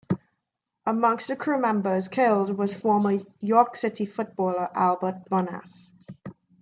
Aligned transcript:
Amongst 0.83 1.27
the 1.27 1.35
crew 1.35 1.61
members 1.61 2.07
killed 2.07 2.57
was 2.57 2.73
former 2.73 3.19
York 3.39 3.75
City 3.75 4.07
footballer 4.07 4.67
Albert 4.75 5.25
Bonass. 5.29 5.91